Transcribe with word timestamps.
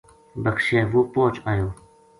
بخشے 0.43 0.79
وہ 0.91 1.01
پوہچ 1.13 1.35
آیو 1.49 1.67